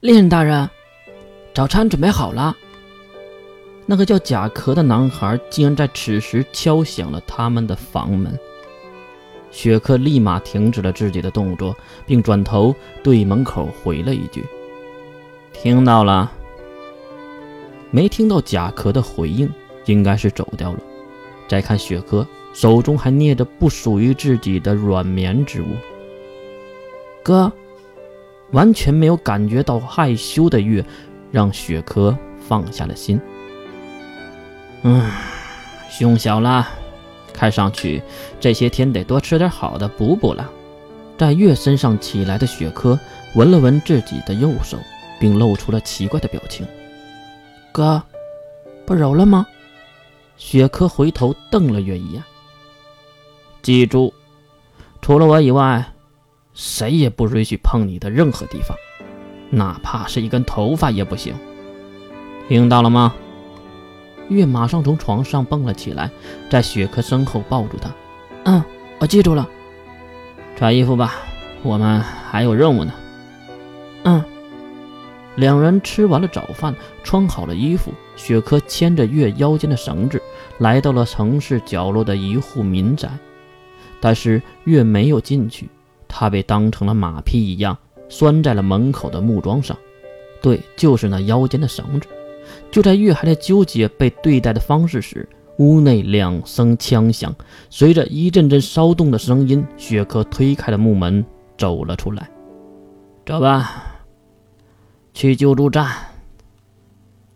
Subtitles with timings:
[0.00, 0.70] 猎人大人，
[1.52, 2.56] 早餐准备好了。
[3.84, 8.38] 那个叫甲壳的男孩竟然在此时敲响了他们的房门。
[9.50, 11.76] 雪珂立马停止了自己的动作，
[12.06, 12.72] 并转头
[13.02, 14.46] 对门口回了一句
[15.52, 16.30] ：“听到了。”
[17.90, 19.52] 没听到甲壳的回应，
[19.86, 20.78] 应该是走掉了。
[21.48, 25.66] 再看雪珂手中还捏着不属于自己的软绵之物，
[27.24, 27.52] 哥。
[28.52, 30.84] 完全没有感觉到害羞的月，
[31.30, 33.20] 让雪珂放下了心。
[34.82, 35.10] 嗯，
[35.90, 36.66] 胸小了，
[37.32, 38.02] 看上去
[38.40, 40.50] 这些天得多吃点好的补补了。
[41.18, 42.98] 在月身上起来的雪珂
[43.34, 44.78] 闻了闻自己的右手，
[45.18, 46.66] 并露出了奇怪的表情。
[47.72, 48.02] 哥，
[48.86, 49.46] 不揉了吗？
[50.36, 52.22] 雪珂回头瞪了月一眼。
[53.60, 54.14] 记住，
[55.02, 55.84] 除了我以外。
[56.58, 58.76] 谁也不允许碰你的任何地方，
[59.48, 61.32] 哪怕是一根头发也不行。
[62.48, 63.14] 听到了吗？
[64.28, 66.10] 月马上从床上蹦了起来，
[66.50, 67.94] 在雪珂身后抱住他。
[68.42, 68.60] 嗯，
[68.98, 69.48] 我记住了。
[70.56, 71.14] 穿衣服吧，
[71.62, 72.92] 我们还有任务呢。
[74.02, 74.24] 嗯。
[75.36, 80.20] 两人吃完了早饭，穿好了衣服，雪珂牵着月腰间的绳子，
[80.58, 83.08] 来到了城市角落的一户民宅，
[84.00, 85.68] 但是月没有进去。
[86.08, 87.76] 他被当成了马匹一样
[88.08, 89.76] 拴在了门口的木桩上，
[90.40, 92.08] 对，就是那腰间的绳子。
[92.70, 97.34] 就在月还在纠结被对待的方式时，屋内两声枪响，
[97.68, 101.24] 随着一阵阵骚动的声音，雪珂推开了木门，
[101.58, 102.30] 走了出来。
[103.26, 103.84] 走吧，
[105.12, 105.90] 去救助站。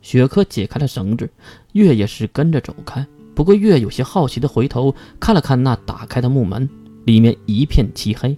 [0.00, 1.28] 雪珂解开了绳子，
[1.72, 3.06] 月也是跟着走开。
[3.34, 6.68] 不过月有些好奇的回头看了看那打开的木门，
[7.04, 8.36] 里面一片漆黑。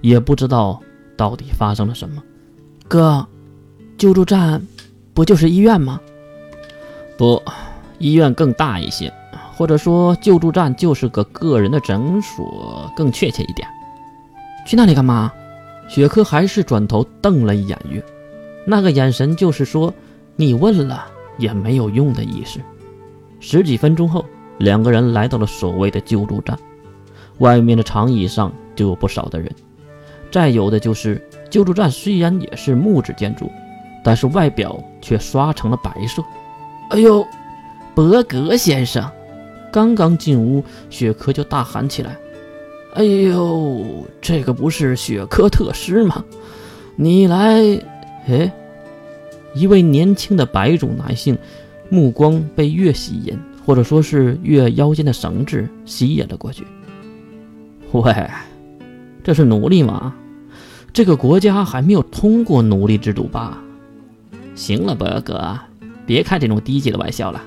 [0.00, 0.80] 也不知道
[1.16, 2.22] 到底发生了什么。
[2.88, 3.26] 哥，
[3.96, 4.60] 救助站
[5.12, 6.00] 不就是医院吗？
[7.16, 7.42] 不，
[7.98, 9.12] 医院更大一些，
[9.54, 13.66] 或者说救助站就是个个人的诊所，更确切一点。
[14.66, 15.32] 去那里干嘛？
[15.88, 18.02] 雪珂还是转头瞪了一眼月，
[18.66, 19.92] 那个眼神就是说
[20.34, 21.06] 你问了
[21.36, 22.58] 也没有用的意思。
[23.38, 24.24] 十几分钟后，
[24.58, 26.58] 两个人来到了所谓的救助站，
[27.38, 29.54] 外面的长椅上就有不少的人。
[30.34, 33.48] 再有的就是救助站，虽然也是木质建筑，
[34.02, 36.24] 但是外表却刷成了白色。
[36.90, 37.24] 哎呦，
[37.94, 39.08] 伯格先生！
[39.72, 42.16] 刚刚进屋，雪珂就大喊起来
[42.94, 46.24] ：“哎呦，这个不是雪珂特师吗？
[46.96, 47.62] 你来……
[48.26, 48.52] 哎！”
[49.54, 51.38] 一位年轻的白种男性
[51.88, 56.66] 目光被月吸引，或者说是月腰间的绳子吸引了过去。
[57.92, 58.12] 喂，
[59.22, 60.12] 这是奴隶吗？
[60.94, 63.58] 这个国家还没有通过奴隶制度吧？
[64.54, 65.58] 行了，伯格，
[66.06, 67.42] 别开这种低级的玩笑了。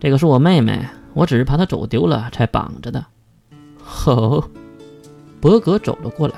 [0.00, 0.84] 这个是我妹妹，
[1.14, 3.06] 我只是怕她走丢了才绑着的。
[4.06, 4.42] 哦，
[5.40, 6.34] 伯格走了过来，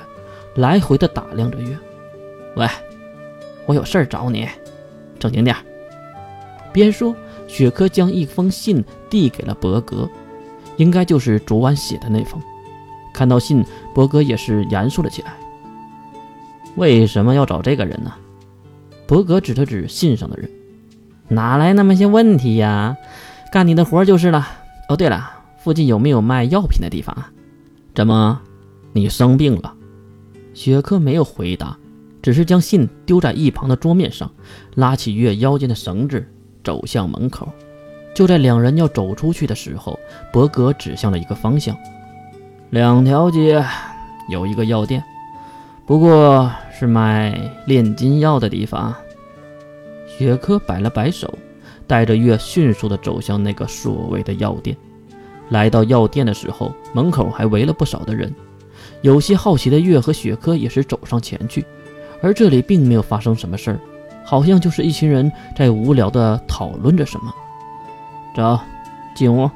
[0.55, 1.75] 来回的打量着月。
[2.57, 2.69] 喂，
[3.65, 4.47] 我有事儿找你，
[5.19, 5.57] 正经点。
[6.75, 10.07] 边说，雪珂将一封信递给了伯格，
[10.77, 12.39] 应该就是昨晚写的那封。
[13.15, 15.35] 看到信，伯格也是严肃了起来。
[16.79, 18.13] 为什么要找这个人呢？
[19.07, 20.49] 伯格指了指信上的人，
[21.27, 22.97] 哪来那么些问题呀？
[23.51, 24.47] 干你的活就是了。
[24.89, 25.29] 哦，对了，
[25.59, 27.33] 附近有没有卖药品的地方啊？
[27.95, 28.41] 怎么，
[28.93, 29.75] 你生病了？
[30.55, 31.77] 雪珂没有回答，
[32.23, 34.31] 只是将信丢在一旁的桌面上，
[34.77, 36.27] 拉起月腰间的绳子，
[36.63, 37.49] 走向门口。
[38.15, 39.99] 就在两人要走出去的时候，
[40.33, 41.77] 伯格指向了一个方向，
[42.71, 43.65] 两条街
[44.31, 45.03] 有一个药店。
[45.87, 48.95] 不过是卖炼金药的地方。
[50.07, 51.37] 雪珂摆了摆手，
[51.89, 54.77] 带着月迅速地走向那个所谓的药店。
[55.49, 58.33] 来到药店的时候，门口还围了不少的人。
[59.01, 61.65] 有些好奇的月和雪珂也是走上前去，
[62.23, 63.81] 而这里并没有发生什么事儿，
[64.25, 67.35] 好像就是一群人在无聊地讨论着什么。
[68.37, 68.61] 走，
[69.17, 69.51] 进屋。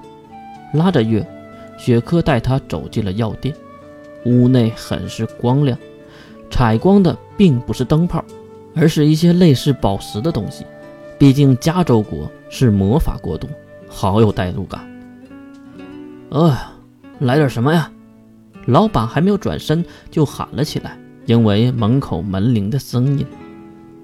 [0.75, 1.25] 拉着月，
[1.79, 3.55] 雪珂带他走进了药店。
[4.25, 5.79] 屋内很是光亮。
[6.53, 8.23] 采光的并不是灯泡，
[8.77, 10.65] 而是一些类似宝石的东西。
[11.19, 13.49] 毕竟加州国是魔法国度，
[13.89, 14.81] 好有代入感。
[16.29, 16.57] 呃，
[17.21, 17.91] 来点什么呀？
[18.67, 20.97] 老板还没有转身就喊了起来，
[21.27, 23.27] 因为门口门铃的声音。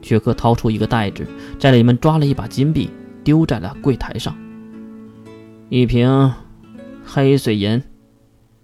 [0.00, 1.26] 雪克掏出一个袋子，
[1.58, 2.90] 在里面抓了一把金币，
[3.22, 4.34] 丢在了柜台上。
[5.68, 6.32] 一瓶
[7.04, 7.82] 黑水银。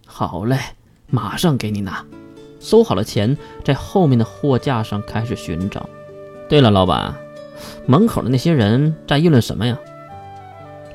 [0.06, 0.58] 好嘞，
[1.10, 2.04] 马上给你拿。
[2.64, 5.87] 收好了钱，在后面的货架上开始寻找。
[6.49, 7.14] 对了，老板，
[7.84, 9.78] 门口的那些人在议论什么呀？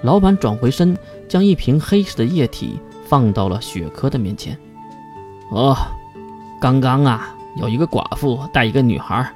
[0.01, 4.57] 老板转回身，将一瓶黑色的液体放到了雪珂的面前。
[5.51, 5.77] 哦，
[6.59, 9.31] 刚刚啊，有一个寡妇带一个女孩，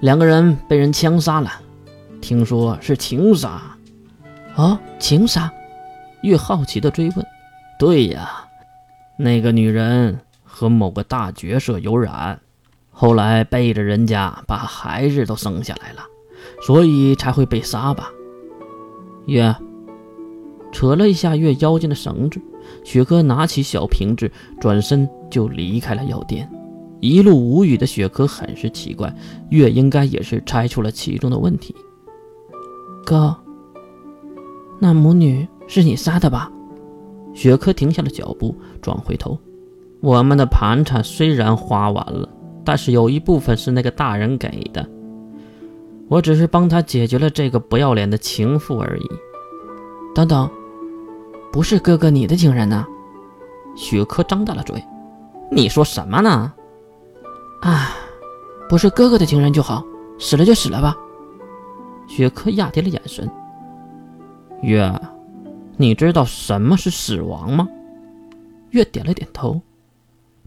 [0.00, 1.50] 两个人被人枪杀了，
[2.20, 3.62] 听说是情杀。
[4.56, 5.50] 哦，情杀？
[6.20, 7.26] 越好奇的追问。
[7.78, 8.44] 对呀，
[9.16, 10.18] 那个女人
[10.54, 12.40] 和某个大角色有染，
[12.92, 16.04] 后来背着人家把孩子都生下来了，
[16.62, 18.08] 所以才会被杀吧？
[19.26, 19.54] 月。
[20.70, 22.40] 扯了一下月腰间的绳子，
[22.84, 24.30] 雪珂拿起小瓶子，
[24.60, 26.50] 转身就离开了药店。
[27.00, 29.14] 一路无语的雪珂很是奇怪，
[29.50, 31.74] 月应该也是猜出了其中的问题。
[33.04, 33.36] 哥，
[34.80, 36.50] 那母女是你杀的吧？
[37.34, 39.38] 雪珂停下了脚步，转回头。
[40.04, 42.28] 我们的盘缠虽然花完了，
[42.62, 44.86] 但是有一部分是那个大人给的，
[46.10, 49.10] 我只是帮他解决了这个不要脸的情妇而已。
[50.14, 50.46] 等等。
[51.50, 52.84] 不是哥哥你的情人呢？
[53.76, 54.84] 雪珂张大了嘴，
[55.50, 56.52] 你说什么呢？
[57.62, 57.96] 啊，
[58.68, 59.82] 不是哥哥的情人就好，
[60.18, 60.94] 死了就死了吧。
[62.06, 63.26] 雪珂压低了眼神。
[64.60, 64.92] 月，
[65.78, 67.66] 你知道什么是死亡吗？
[68.70, 69.62] 月点了点头，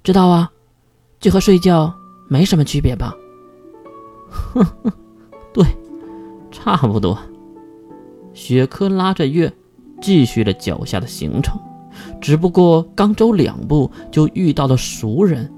[0.08, 0.50] 知道啊，
[1.20, 1.94] 就和睡觉
[2.30, 3.14] 没什么区别吧。
[4.30, 4.94] 哼哼，
[5.52, 5.66] 对，
[6.50, 7.20] 差不多。
[8.34, 9.54] 雪珂拉着月。
[10.00, 11.60] 继续了脚下的行程，
[12.22, 15.52] 只不过刚走两步就遇到了熟人。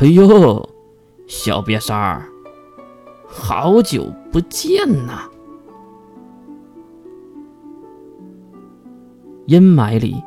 [0.00, 0.66] 哎呦，
[1.26, 2.26] 小瘪三儿，
[3.26, 5.28] 好久不见呐！
[9.46, 10.22] 阴霾里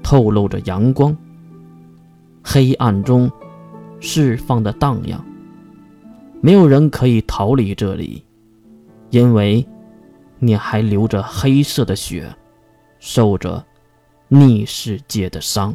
[0.00, 1.16] 透露着阳光，
[2.50, 3.30] 黑暗中
[4.00, 5.22] 释放的荡漾。
[6.40, 8.24] 没有人可以逃离这里，
[9.10, 9.66] 因为。
[10.40, 12.32] 你还流着黑色的血，
[13.00, 13.66] 受着
[14.28, 15.74] 逆世界的伤。